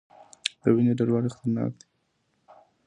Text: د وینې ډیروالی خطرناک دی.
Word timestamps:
د 0.61 0.63
وینې 0.75 0.93
ډیروالی 0.97 1.33
خطرناک 1.33 1.71
دی. 1.79 1.85